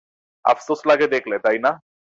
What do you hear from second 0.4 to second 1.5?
আফসোস লাগে দেখলে,